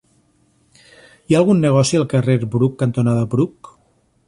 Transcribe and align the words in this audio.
Hi 0.79 1.35
ha 1.35 1.41
algun 1.41 1.61
negoci 1.67 2.01
al 2.01 2.07
carrer 2.15 2.39
Bruc 2.57 2.75
cantonada 2.83 3.31
Bruc? 3.35 3.75